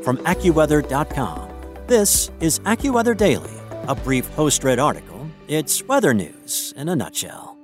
From 0.00 0.16
AccuWeather.com, 0.18 1.50
this 1.86 2.30
is 2.40 2.58
AccuWeather 2.60 3.16
Daily, 3.16 3.52
a 3.86 3.94
brief 3.94 4.26
host 4.30 4.64
read 4.64 4.80
article. 4.80 5.30
It's 5.46 5.84
weather 5.84 6.12
news 6.12 6.74
in 6.76 6.88
a 6.88 6.96
nutshell. 6.96 7.56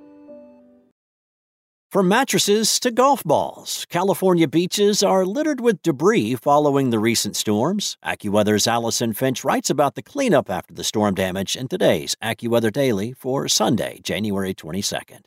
From 1.89 2.07
mattresses 2.07 2.79
to 2.81 2.91
golf 2.91 3.23
balls, 3.25 3.85
California 3.89 4.47
beaches 4.47 5.03
are 5.03 5.25
littered 5.25 5.59
with 5.59 5.81
debris 5.81 6.35
following 6.35 6.91
the 6.91 6.99
recent 6.99 7.35
storms. 7.35 7.97
AccuWeather's 8.05 8.67
Allison 8.67 9.11
Finch 9.11 9.43
writes 9.43 9.69
about 9.69 9.95
the 9.95 10.03
cleanup 10.03 10.49
after 10.49 10.73
the 10.73 10.85
storm 10.85 11.15
damage 11.15 11.57
in 11.57 11.67
today's 11.67 12.15
AccuWeather 12.23 12.71
Daily 12.71 13.11
for 13.11 13.49
Sunday, 13.49 13.99
January 14.01 14.53
22nd. 14.53 15.21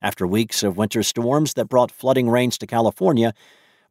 After 0.00 0.26
weeks 0.26 0.62
of 0.62 0.78
winter 0.78 1.02
storms 1.02 1.54
that 1.54 1.68
brought 1.68 1.90
flooding 1.90 2.30
rains 2.30 2.56
to 2.58 2.66
California, 2.66 3.34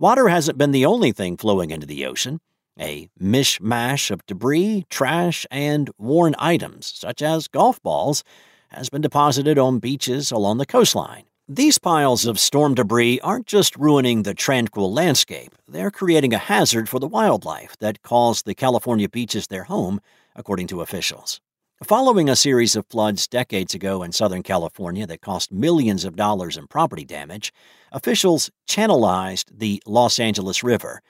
water 0.02 0.30
hasn't 0.30 0.58
been 0.58 0.72
the 0.72 0.86
only 0.86 1.12
thing 1.12 1.38
flowing 1.38 1.70
into 1.70 1.86
the 1.86 2.08
ocean. 2.08 2.42
A 2.80 3.08
mishmash 3.22 4.10
of 4.10 4.26
debris, 4.26 4.86
trash, 4.90 5.46
and 5.52 5.92
worn 6.00 6.34
items, 6.40 6.92
such 6.96 7.22
as 7.22 7.48
golf 7.48 7.80
balls, 7.84 8.24
has 8.70 8.90
been 8.90 9.02
deposited 9.02 9.60
on 9.60 9.78
beaches 9.78 10.32
along 10.32 10.58
the 10.58 10.66
coastline. 10.66 11.26
These 11.48 11.78
piles 11.78 12.26
of 12.26 12.40
storm 12.40 12.74
debris 12.74 13.20
aren't 13.20 13.46
just 13.46 13.76
ruining 13.76 14.24
the 14.24 14.34
tranquil 14.34 14.92
landscape, 14.92 15.54
they're 15.68 15.92
creating 15.92 16.34
a 16.34 16.40
hazard 16.40 16.90
for 16.90 17.00
the 17.00 17.08
wildlife 17.08 17.78
that 17.78 18.02
calls 18.02 18.42
the 18.42 18.56
California 18.56 19.08
beaches 19.08 19.48
their 19.48 19.66
home, 19.66 20.02
according 20.36 20.66
to 20.68 20.82
officials. 20.82 21.42
Following 21.84 22.30
a 22.30 22.36
series 22.36 22.76
of 22.76 22.86
floods 22.86 23.28
decades 23.28 23.74
ago 23.74 24.04
in 24.04 24.12
Southern 24.12 24.44
California 24.44 25.08
that 25.08 25.22
cost 25.22 25.52
millions 25.52 26.06
of 26.06 26.16
dollars 26.16 26.56
in 26.56 26.68
property 26.68 27.04
damage, 27.04 27.52
officials 27.92 28.52
channelized 28.70 29.46
the 29.52 29.82
Los 29.88 30.20
Angeles 30.20 30.64
River. 30.64 31.02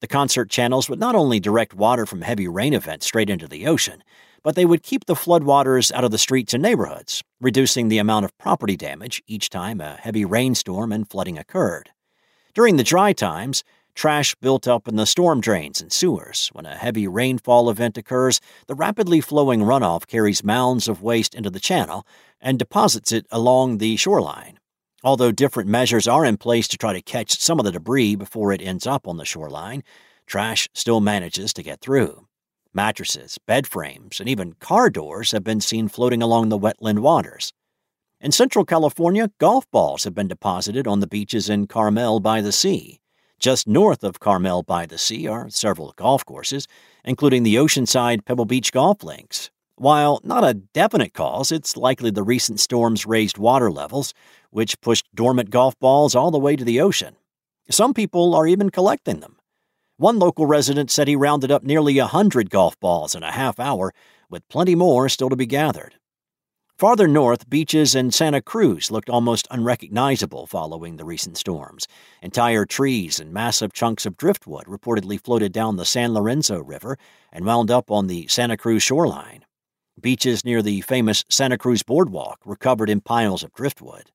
The 0.00 0.06
concert 0.06 0.48
channels 0.48 0.88
would 0.88 0.98
not 0.98 1.14
only 1.14 1.38
direct 1.38 1.74
water 1.74 2.06
from 2.06 2.22
heavy 2.22 2.48
rain 2.48 2.72
events 2.72 3.04
straight 3.04 3.28
into 3.28 3.46
the 3.46 3.66
ocean, 3.66 4.02
but 4.42 4.54
they 4.54 4.64
would 4.64 4.82
keep 4.82 5.04
the 5.04 5.14
floodwaters 5.14 5.92
out 5.92 6.02
of 6.02 6.12
the 6.12 6.18
streets 6.18 6.54
and 6.54 6.62
neighborhoods, 6.62 7.22
reducing 7.38 7.88
the 7.88 7.98
amount 7.98 8.24
of 8.24 8.38
property 8.38 8.74
damage 8.74 9.22
each 9.26 9.50
time 9.50 9.82
a 9.82 9.96
heavy 9.96 10.24
rainstorm 10.24 10.92
and 10.92 11.10
flooding 11.10 11.36
occurred. 11.36 11.90
During 12.54 12.78
the 12.78 12.84
dry 12.84 13.12
times, 13.12 13.64
trash 13.96 14.34
built 14.36 14.68
up 14.68 14.86
in 14.86 14.96
the 14.96 15.06
storm 15.06 15.40
drains 15.40 15.80
and 15.80 15.90
sewers. 15.90 16.50
When 16.52 16.66
a 16.66 16.76
heavy 16.76 17.08
rainfall 17.08 17.70
event 17.70 17.96
occurs, 17.96 18.40
the 18.68 18.74
rapidly 18.74 19.22
flowing 19.22 19.62
runoff 19.62 20.06
carries 20.06 20.44
mounds 20.44 20.86
of 20.86 21.02
waste 21.02 21.34
into 21.34 21.50
the 21.50 21.58
channel 21.58 22.06
and 22.40 22.58
deposits 22.58 23.10
it 23.10 23.26
along 23.32 23.78
the 23.78 23.96
shoreline. 23.96 24.60
Although 25.02 25.32
different 25.32 25.70
measures 25.70 26.06
are 26.06 26.24
in 26.24 26.36
place 26.36 26.68
to 26.68 26.76
try 26.76 26.92
to 26.92 27.00
catch 27.00 27.40
some 27.40 27.58
of 27.58 27.64
the 27.64 27.72
debris 27.72 28.16
before 28.16 28.52
it 28.52 28.60
ends 28.60 28.86
up 28.86 29.08
on 29.08 29.16
the 29.16 29.24
shoreline, 29.24 29.82
trash 30.26 30.68
still 30.74 31.00
manages 31.00 31.52
to 31.54 31.62
get 31.62 31.80
through. 31.80 32.26
Mattresses, 32.74 33.38
bed 33.46 33.66
frames, 33.66 34.20
and 34.20 34.28
even 34.28 34.52
car 34.54 34.90
doors 34.90 35.30
have 35.32 35.42
been 35.42 35.62
seen 35.62 35.88
floating 35.88 36.22
along 36.22 36.50
the 36.50 36.58
wetland 36.58 36.98
waters. 36.98 37.54
In 38.20 38.32
Central 38.32 38.64
California, 38.66 39.30
golf 39.38 39.70
balls 39.70 40.04
have 40.04 40.14
been 40.14 40.28
deposited 40.28 40.86
on 40.86 41.00
the 41.00 41.06
beaches 41.06 41.48
in 41.48 41.66
Carmel 41.66 42.20
by 42.20 42.42
the 42.42 42.52
Sea. 42.52 43.00
Just 43.38 43.68
north 43.68 44.02
of 44.02 44.18
Carmel 44.18 44.62
by 44.62 44.86
the 44.86 44.96
Sea 44.96 45.28
are 45.28 45.50
several 45.50 45.92
golf 45.96 46.24
courses, 46.24 46.66
including 47.04 47.42
the 47.42 47.56
Oceanside 47.56 48.24
Pebble 48.24 48.46
Beach 48.46 48.72
Golf 48.72 49.04
Links. 49.04 49.50
While 49.76 50.20
not 50.24 50.42
a 50.42 50.54
definite 50.54 51.12
cause, 51.12 51.52
it's 51.52 51.76
likely 51.76 52.10
the 52.10 52.22
recent 52.22 52.60
storms 52.60 53.04
raised 53.04 53.36
water 53.36 53.70
levels, 53.70 54.14
which 54.50 54.80
pushed 54.80 55.06
dormant 55.14 55.50
golf 55.50 55.78
balls 55.78 56.14
all 56.14 56.30
the 56.30 56.38
way 56.38 56.56
to 56.56 56.64
the 56.64 56.80
ocean. 56.80 57.16
Some 57.70 57.92
people 57.92 58.34
are 58.34 58.46
even 58.46 58.70
collecting 58.70 59.20
them. 59.20 59.36
One 59.98 60.18
local 60.18 60.46
resident 60.46 60.90
said 60.90 61.06
he 61.06 61.16
rounded 61.16 61.50
up 61.50 61.62
nearly 61.62 61.98
a 61.98 62.06
hundred 62.06 62.48
golf 62.48 62.80
balls 62.80 63.14
in 63.14 63.22
a 63.22 63.32
half 63.32 63.60
hour, 63.60 63.92
with 64.30 64.48
plenty 64.48 64.74
more 64.74 65.10
still 65.10 65.28
to 65.28 65.36
be 65.36 65.46
gathered. 65.46 65.96
Farther 66.78 67.08
north, 67.08 67.48
beaches 67.48 67.94
in 67.94 68.10
Santa 68.10 68.42
Cruz 68.42 68.90
looked 68.90 69.08
almost 69.08 69.48
unrecognizable 69.50 70.46
following 70.46 70.98
the 70.98 71.06
recent 71.06 71.38
storms. 71.38 71.88
Entire 72.20 72.66
trees 72.66 73.18
and 73.18 73.32
massive 73.32 73.72
chunks 73.72 74.04
of 74.04 74.18
driftwood 74.18 74.66
reportedly 74.66 75.18
floated 75.18 75.52
down 75.52 75.76
the 75.76 75.86
San 75.86 76.12
Lorenzo 76.12 76.60
River 76.60 76.98
and 77.32 77.46
wound 77.46 77.70
up 77.70 77.90
on 77.90 78.08
the 78.08 78.26
Santa 78.26 78.58
Cruz 78.58 78.82
shoreline. 78.82 79.46
Beaches 79.98 80.44
near 80.44 80.60
the 80.60 80.82
famous 80.82 81.24
Santa 81.30 81.56
Cruz 81.56 81.82
Boardwalk 81.82 82.44
were 82.44 82.56
covered 82.56 82.90
in 82.90 83.00
piles 83.00 83.42
of 83.42 83.54
driftwood. 83.54 84.10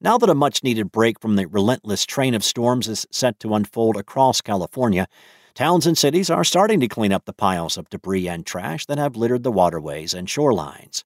Now 0.00 0.18
that 0.18 0.28
a 0.28 0.34
much 0.34 0.64
needed 0.64 0.90
break 0.90 1.20
from 1.20 1.36
the 1.36 1.46
relentless 1.46 2.04
train 2.04 2.34
of 2.34 2.42
storms 2.42 2.88
is 2.88 3.06
set 3.12 3.38
to 3.38 3.54
unfold 3.54 3.96
across 3.96 4.40
California, 4.40 5.06
towns 5.54 5.86
and 5.86 5.96
cities 5.96 6.30
are 6.30 6.42
starting 6.42 6.80
to 6.80 6.88
clean 6.88 7.12
up 7.12 7.26
the 7.26 7.32
piles 7.32 7.78
of 7.78 7.88
debris 7.90 8.26
and 8.26 8.44
trash 8.44 8.86
that 8.86 8.98
have 8.98 9.14
littered 9.14 9.44
the 9.44 9.52
waterways 9.52 10.12
and 10.12 10.26
shorelines. 10.26 11.04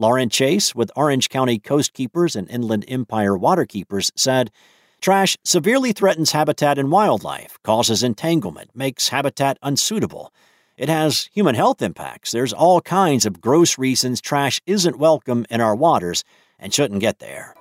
Lauren 0.00 0.28
Chase 0.28 0.76
with 0.76 0.92
Orange 0.94 1.28
County 1.28 1.58
Coast 1.58 1.92
Keepers 1.92 2.36
and 2.36 2.48
Inland 2.48 2.84
Empire 2.86 3.32
Waterkeepers 3.32 4.12
said, 4.14 4.52
Trash 5.00 5.36
severely 5.42 5.92
threatens 5.92 6.30
habitat 6.30 6.78
and 6.78 6.92
wildlife, 6.92 7.58
causes 7.64 8.04
entanglement, 8.04 8.70
makes 8.74 9.08
habitat 9.08 9.58
unsuitable. 9.60 10.32
It 10.76 10.88
has 10.88 11.28
human 11.32 11.56
health 11.56 11.82
impacts. 11.82 12.30
There's 12.30 12.52
all 12.52 12.80
kinds 12.80 13.26
of 13.26 13.40
gross 13.40 13.76
reasons 13.76 14.20
trash 14.20 14.60
isn't 14.66 14.98
welcome 14.98 15.44
in 15.50 15.60
our 15.60 15.74
waters 15.74 16.22
and 16.60 16.72
shouldn't 16.72 17.00
get 17.00 17.18
there. 17.18 17.56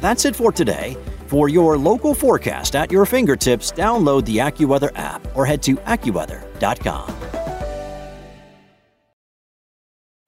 That's 0.00 0.24
it 0.24 0.34
for 0.34 0.50
today. 0.50 0.96
For 1.26 1.50
your 1.50 1.76
local 1.76 2.14
forecast 2.14 2.74
at 2.74 2.90
your 2.90 3.04
fingertips, 3.04 3.70
download 3.72 4.24
the 4.24 4.38
AccuWeather 4.38 4.92
app 4.96 5.26
or 5.36 5.44
head 5.44 5.62
to 5.64 5.76
AccuWeather.com. 5.76 7.27